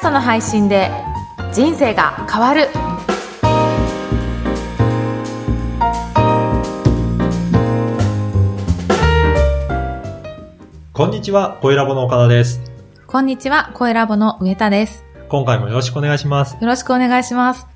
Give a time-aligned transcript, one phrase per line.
[0.00, 0.90] ストの配信で
[1.52, 2.68] 人生が変わる
[10.94, 12.62] こんにちは、声ラボの岡田です。
[13.06, 16.56] こんにちは声ラボの上田です今回もよろしくお願いします。
[16.58, 17.66] よろしくお願いします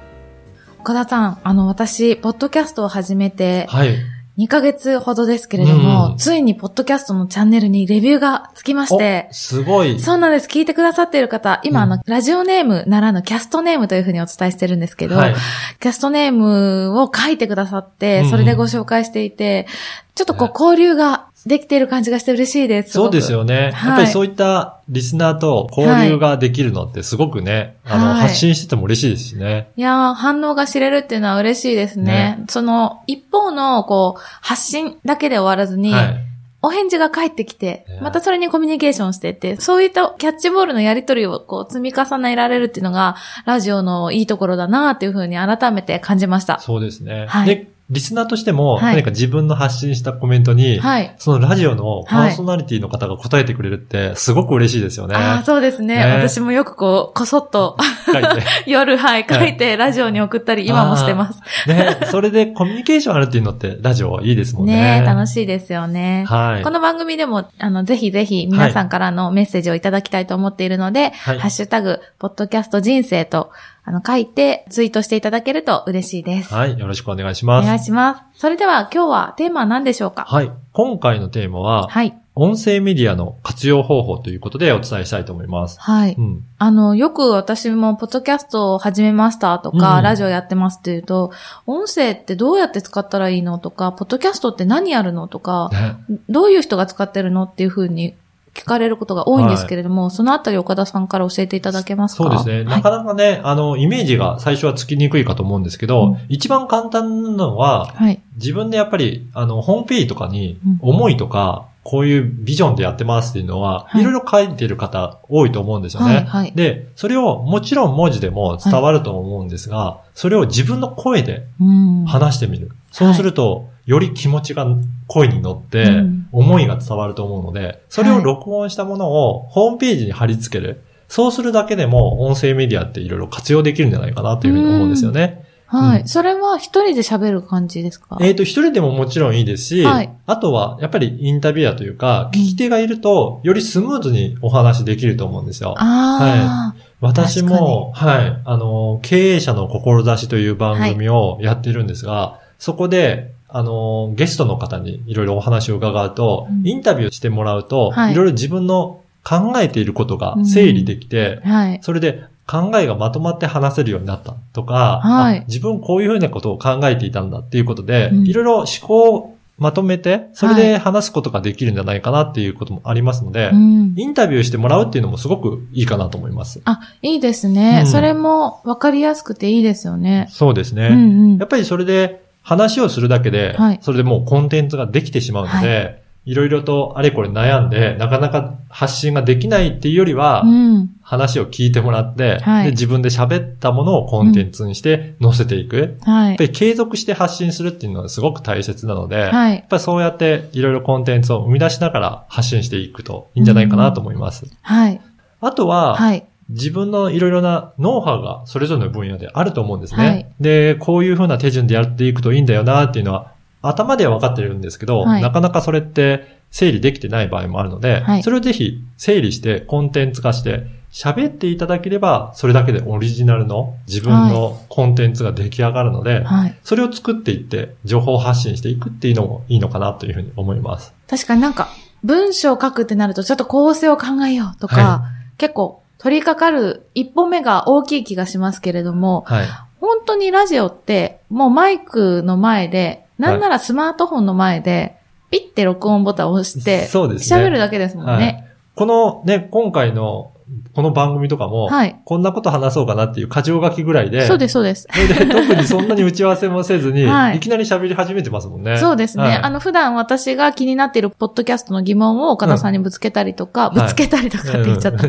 [0.79, 4.14] 岡田さんあの私ポッドキャストを始めてはい。
[4.37, 9.99] 2ヶ月ほどですけれども、うんついにポッドキャストのチャンネルにレビューがつきましておすごい。
[10.01, 10.49] そうなんです。
[10.49, 15.35] 聞いてくださっている方、今、あの、ラジオネームならぬキャストネームというふうにお伝えしてるんですけど、はい。
[15.81, 19.67] キャストネームを書いてくださって、うんうんそれでご紹介していて、
[20.15, 22.93] ちょっとこうね交流ができている感じがして嬉しいです。
[22.93, 23.71] そうですよね。
[23.73, 29.69] はいやっぱりそういったリスナーと交流ができるのってすごくね、あの、はい発信してても嬉しいですしね。
[29.77, 32.45] いやー、反応が知れるっていうのは嬉しいですね。
[32.49, 36.17] その、一方の、こう、発信だけで終わらずに、はい。
[36.63, 46.59] お返事が返ってきてね、またそれにコミュニケーションしてって、そういったキャッチボールのやりとりをこう積み重ねられるっていうのが、ラジオのいいところだなっていうふうに改めて感じました。
[46.61, 47.27] そうですね。
[47.29, 51.15] はいで、リスナーとしても、はい何か自分の発信したコメントに、はい。
[51.19, 55.17] そのラジオのパーソナリティの方が答えてくれるって、すごく嬉しいですよね。
[55.17, 57.77] ああ、そうですねね私もよくこう、こそっと。
[58.67, 61.41] 夜、はい、書いて、ラジオに送ったり、今もしてます。
[61.69, 65.01] ね、それでコミュニケーションあるっていうのって、ラジオはいいですもんね。
[65.01, 66.25] ね楽しいですよね。
[66.29, 66.63] はい。
[66.63, 73.51] この番組でも、あの、ぜひぜひ皆さんからのメッセージをいただきたいと思っているので、はいハッシュタグ、ポッドキャスト人生と、
[73.87, 76.55] あの、書いてツイートしていただけると嬉しいです。
[76.55, 77.67] はい、よろしくお願いしおます。
[77.67, 78.41] 願いします。
[78.41, 80.25] それでは今日はテーマは何でしょうか？
[80.25, 80.51] はい。
[80.73, 82.19] 今回のテーマは、はい。
[82.37, 85.79] 音声メディアの活用方法ということでお伝えしたいと思います。
[85.81, 86.17] はい。
[86.19, 86.45] うん。
[86.59, 91.31] あの、よく私も、ポッドキャストを始めましたとか、うんラジオやってますっていうと、
[91.67, 95.71] 音声ってどうやって使ったらいいのとか、ポッドキャストって何やるのとか、
[96.09, 98.17] ねどういう人が使ってるのっていうふうに
[98.55, 102.25] 聞かれることが多いんですけれども、そのあたり岡田さんから教えていただけますか？
[102.25, 102.59] そうですね。
[102.65, 108.23] はないかなかね、あの、イメージが最初はつきにくいかと思うんですけど、うん一番簡単なのは、はい。
[108.37, 116.15] 自分でやっぱり、あの、ホームページとかにうん、思いとか、こういうビジョンでやってますっていうのは、はいいろいろ書いてる方多いと思うんですよね。
[116.15, 122.05] はいはいで、それをもちろん文字でも伝わると思うんですが、それを自分の声でうん。
[122.07, 122.71] 話してみる。
[122.91, 124.67] そうすると、より気持ちが
[125.07, 130.83] 声に乗ってうん、思いが伝わると思うので、それを録音したものをホームページに貼り付ける。
[131.09, 135.45] そうするだけでも、音声メディアっていろいろ活用できるんじゃないかなというふうに思うんですよね。
[135.67, 136.01] はい。
[136.01, 136.09] うん。
[136.09, 138.17] それは一人で喋る感じですか？
[138.21, 140.11] えっ、と、一人でももちろんいいですし、はい。
[140.27, 145.75] あとは、やっぱりインタビュアーというか、聞き手がいると、よりスムーズにお話できると思うんですよ。
[145.77, 161.49] あ私も、はい、あの、経営者の志という番組をやってるんですが、そこで、あの、ゲストの方にいろいろお話を伺うと、うんインタビューしてもらうと、はいいろいろ自分の考えていることが整理できて、あ。
[161.49, 161.79] はい。
[161.81, 173.95] それで考えがまとまって話せるようになったとか、はいあ自分こういうふうなことを考えていたんだっていうことで、うんいろいろ思考をまとめて、それで話すことができるんじゃないかなっていうこともありますので、うん。
[173.97, 176.61] インタビューしてもらうっていうのもすごくいいかなと思います。
[176.65, 177.83] あ、いいですね。
[177.85, 180.27] うんそれも分かりやすくていいですよね。
[180.31, 180.89] そうですね。
[180.89, 181.49] うんうんやっ。
[181.49, 190.91] ぱりそれで話をするだけで、はいそれでもうコンテンツができてしまうので、いろいろとあれこれ悩んで、なかなか発信ができないっていうよりは、うん。
[191.03, 195.99] 話を聞いてもらって、はいで自分で喋ったものをコンテンツにして載せていく。
[196.03, 196.45] はいやっぱ。
[196.45, 199.65] り継続して発信するっていうのはすごく大切なので、やはいっ。
[199.69, 204.47] ぱりそうやっていろいろコンテンツを生み出しながら発信していくといいんじゃないかなと思います。
[204.63, 205.01] はい。
[205.41, 206.25] あとは、はい。
[206.49, 210.07] 自分のいろいろなノウハウがそれぞれの分野であると思うんですね。
[210.07, 213.33] はいで、こういう風な手順でやっていくといいんだよなっていうのは
[213.63, 226.59] 頭では分かってるんですけど、はいなかなかそれって整理できてない場合もあるので、はいそれをぜひ整理してコンテンツ化して喋っていただければそれだけでオリジナルの自分のコンテンツが出来上がるので、はい。
[226.63, 230.95] それを作っていって情報発信していくっていうのもいいのかなというふうに思います。
[231.09, 231.69] 確かになんか、
[232.03, 235.05] 文章を書くってなると、ちょっと構成を考えようとか、は
[235.39, 239.47] 結構、取り掛かる一歩目が大きい気がしますけれども、はい。
[239.81, 244.99] 本当にラジオって、もうマイクの前で、なんならスマートフォンの前で、
[245.31, 248.53] ピッて録音ボタンを押して、喋るだけですもんね。
[248.75, 250.33] このね、今回の
[250.75, 254.87] この番組とかも、はいこんなこと話そうかなっていう箇条書きぐらいで、そうです、そうです。
[254.89, 258.77] で特にそんなに打ち合わせもせずに、はいい、きなり喋り始めてますもんね。
[258.79, 259.25] そうですね。
[259.25, 265.09] はいあの、普段私が気になっているポッドキャストの疑問を岡田さんにぶつけたりとか、うんぶつけたりとかって言っちゃった。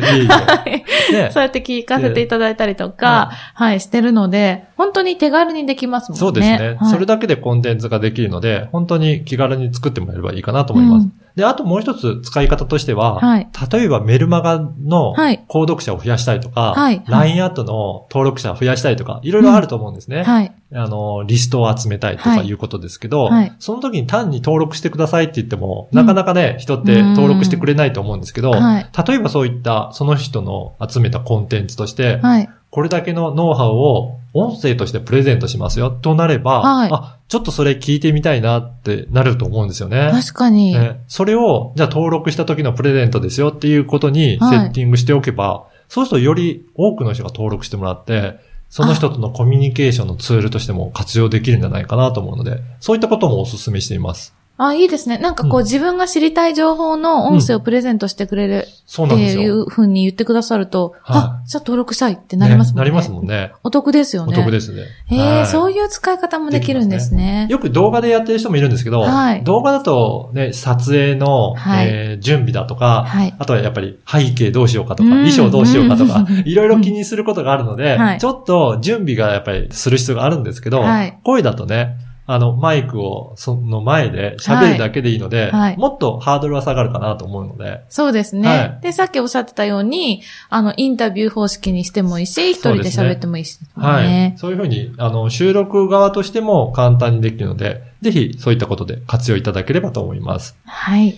[1.30, 6.20] そうやって聞かせていただいたりとか、はい、してるので、本当に手軽にできますもんね。
[6.20, 11.04] そうですね、はいそれだけでコンテンツができるので、本当に気軽に作ってもらえればいいかなと思います。
[11.04, 20.24] うんで、あともう一つ使い方としては、はい例えばメルマガのはい購読者を増やしたいとか、はい LINE アットの登録者を増やしたいとか、いろいろあると思うんですね。
[20.24, 20.52] はい。
[20.72, 28.86] あの、リストを集めたいとかいうことですけど、はいその時に単に登録してくださいって言っても、なかなかね、人って登録してくれないと思うんですけど、はい。
[29.06, 32.48] 例えばそういったその人の集めたコンテンツとして、はい。
[32.76, 40.10] これだけのノウハウを音声としてプレゼントしますよとなれば、はいあ、ちょっとそれ聞いてみたいなってなると思うんですよね。
[40.12, 40.74] 確かに。
[40.74, 54.34] ねそれを、じゃあ登録した時のプレゼントですよっていうことにセはいッティングしておけば、そうするとより多くの人が登録してもらって、その人とのコミュニケーションのツールとしても活用できるんじゃないかなと思うので、そういったこともお勧めしています。
[54.58, 55.18] あ、いいですね。
[55.18, 59.42] なんかこう、うん自分が知りたい情報の音声をプレゼントしてくれるそうなんですよ。
[59.42, 62.78] いうふうに言ってくださると、はいあ、じゃあ登録したいってなりますもんね。
[62.78, 63.52] なりますもんね。
[63.64, 64.36] お得ですよおね。
[64.36, 64.82] 得ですね。
[65.06, 67.48] へえ、はいそういう使い方もできるんですね。
[67.50, 73.34] よく動画でやってる人もいるんですけど、はい動画だとね、撮影の、はいえー準備だとか、はい。
[73.38, 81.96] あとはやっぱり背景どうしようかとか、うん衣装どうしようかとかう、ん いろいろ気にすることがあるので、はいちょっと準備がやっぱりする必要があるんですけど、はい声だとね、
[82.26, 94.08] あの、マイクをその前で喋るだけでいいので、はいもっとハードルは下がるかなと思うので、そうですね、はいで、さっきおっしゃってたように、あの、インタビュー方式にしてもいいし、一人で喋ってもいいし、はい。
[94.08, 94.34] ね。
[94.38, 100.56] そういうふうに、あの、収録側としても簡単にできるので、ぜひそういったことで活用いただければと思います。
[100.64, 101.16] はい。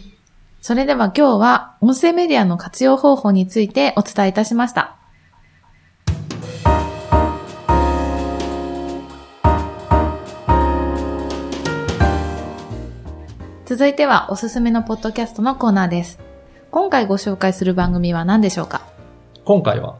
[0.60, 4.96] それでは今日は音声メディアの活用方法についてお伝えいたしました。
[13.68, 16.18] 続いてはおすすめのポッドキャストのコーナーです。
[16.70, 18.80] 今回ご紹介する番組は何でしょうか？
[19.44, 19.98] 今回は、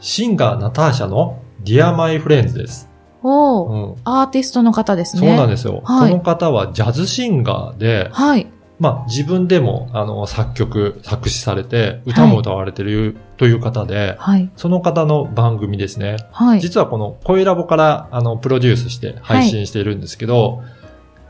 [0.00, 2.88] シンガーナターシャの Dear My Friends です。
[3.22, 4.00] おー、うん。
[4.04, 5.36] アーティストの方ですそうね。
[5.36, 5.82] なんですよ。
[5.84, 8.46] はいこの方はジャズシンガーで、はい。
[8.78, 14.50] まあ自分でもあの作曲、作詞されて、歌も歌われてるという方で、はい。
[14.56, 16.16] その方の番組ですね。
[16.32, 16.60] はい。
[16.62, 20.62] 実はこの声ラボからあのプロデュースして配信しているんですけど、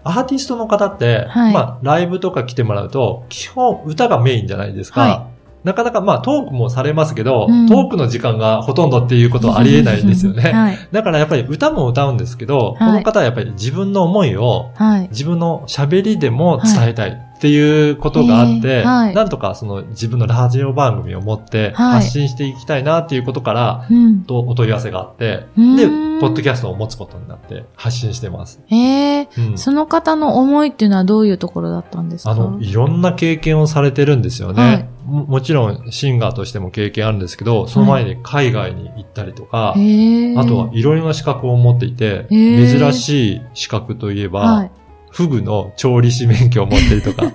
[0.05, 5.01] アーティストの方って、はいまあライブとか来てもらうと、基本歌がメインじゃないですか。
[5.03, 5.31] は
[5.65, 10.53] なかなかまあトークもされますけど、うんトークの時間がほとんどっていうことはありえないんですよね。
[10.53, 10.79] はい。
[10.91, 15.09] だからやっぱり歌も歌うんですけど、はいこの方はやっぱり自分の思いをはい。
[15.11, 19.15] 自分の喋りでも伝えたいっていうことがあって、へーはい。
[19.15, 22.03] なんとかその自分のラジオ番組を持ってはい。
[22.03, 24.25] 発信していきたいなっていうことから、うん。
[24.25, 25.77] とお問い合わせがあって、うん。
[25.77, 25.87] で、
[26.21, 28.61] ポッドキャストを持つことになって発信してます。
[28.71, 29.59] ええうん。
[29.59, 32.33] その方の思いっていうのはどういうところだったんですか？
[32.33, 34.63] あの、いろんな経験をされてるんですよね。
[34.63, 34.89] はい。
[35.07, 44.71] ももちろんシンガーとしても経験あるんですけど、その前に海外に行ったりとか、へえあとはいろいろな資格を持っていて、珍しい資格といえば、はい。
[45.11, 47.33] フグの調理師免許を持ってるとか、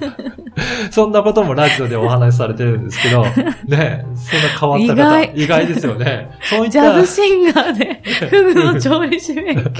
[0.91, 3.23] そんなこともラジオでお話しされてるんですけど、
[3.67, 6.29] ね、そんな変わった方、意外意外ですよね。
[6.41, 9.61] そういっジた、ャズシンガーで、 フグの調理師免許。
[9.61, 9.71] ね、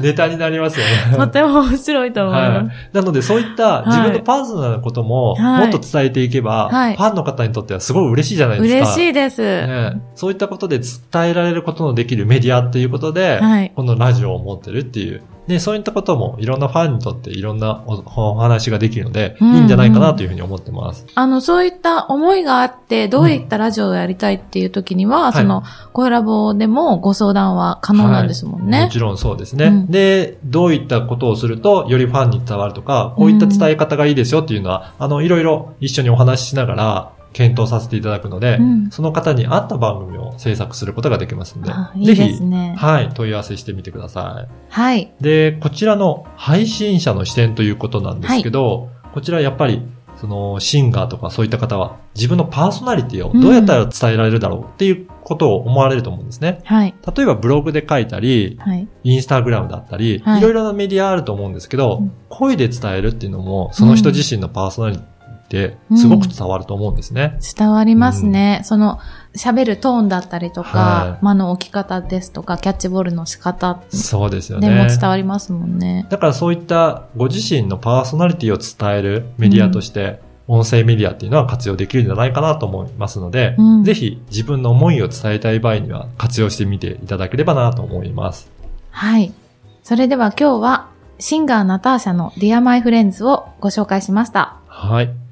[0.00, 1.16] ネタになりますよね。
[1.16, 2.76] とても面白いと思いはいます。。
[2.92, 8.80] なので、そういった自分のパーソナルなことも、はいもっと伝えていけば、はいファンの方にとってはすごい嬉しいじゃないですか。
[8.80, 9.42] 嬉しいです。
[9.42, 15.22] ね、そういったことで伝えられることのできるメディアっていうことで、はいこのラジオを持ってるっていう。
[15.46, 21.06] で、そういったこともいろんなファンにとっていろんなおお話ができるので、うんいいんじゃないかなというふうに思ってます。
[21.14, 28.90] あの、そういった思いがあって、どういったラジオをやりたいっていう時には、いその、声ラボでもご相談は可能なんですもんはいねも。
[28.90, 42.74] ちろんそうですね、うんで、どういったことをすると、よりファンに伝わるとか、こういった伝え方がいいですよっていうのは、あの、いろいろ一緒にお話ししながら、検討させていただくので、うんその方に合った番組を制作することができますので、あいいぜひ、ですね。
[42.78, 44.52] はい、問い合わせしてみてください。
[44.68, 45.12] はい。
[45.20, 49.80] で、こちらの配信者の視点ということなんですけど、こちらやっぱり、
[50.16, 56.60] その、シンガーとかそういった方は、自分のパーソナリティをどうやったら伝えられるだろうっていうことを思われると思うんですね。
[56.64, 56.94] はい。
[57.16, 58.88] 例えばブログで書いたり、はい。
[59.04, 64.98] インスタグラムだったり、はいいろいろなメディアあると思うんですけど、うん声で伝えるっていうのも、その人自身のパーソナリ
[65.96, 67.38] すごく伝わると思うんですね。
[67.56, 68.60] 伝わりますね。
[68.64, 68.98] その、
[69.36, 74.88] 喋るトーンだったりとか、はい間の置き方ですとか、キャッチボールの仕方そうですよでもね。
[74.88, 76.06] 伝わりますもんね。
[76.10, 88.50] だからそういったご自身のパーソナリティを伝えるメディアとして、音声メディアっていうのは活用できるんじゃないかなと思いますので、うんぜひ自分の思いを伝えたい場合には活用してみていただければなと思います。
[88.90, 89.32] はい。
[89.82, 94.56] それでは今日は、シンガーナターシャの Dear My Friends をご紹介しました。
[94.66, 95.23] はい。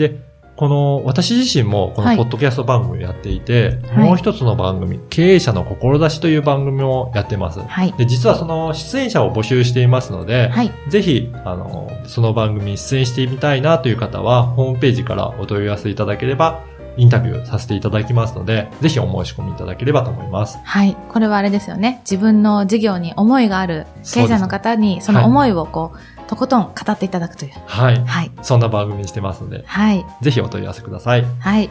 [0.00, 0.18] で、
[0.56, 7.60] この、私自身もこはいのポッドキャスト番組をやっていて、はいもう一つの番組、経営者の志という番組をやってます。
[7.60, 7.92] はい。
[7.92, 10.72] で、実はその出演者を募集していますので、はい。
[10.88, 16.62] ぜひ、あの、その番組に出演してみたいなという方は、ホームページからお問い合わせいただければ、
[17.00, 20.58] インタビューさせていただきますので、ぜひお申し込みいただければと思います。
[20.62, 20.94] はい。
[21.08, 22.02] これはあれですよね。
[22.04, 27.52] 自分の事業に思いがある経営者の方に、その思いをこう、とことん語っていただくという。
[27.64, 28.04] はい。
[28.04, 28.30] はい。
[28.42, 30.04] そんな番組にしてますので、はい。
[30.20, 31.24] ぜひお問い合わせください。
[31.38, 31.70] はい。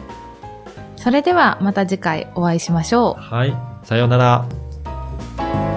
[0.96, 3.22] それではまた次回お会いしましょう。
[3.22, 3.54] はい。
[3.84, 5.69] さようなら。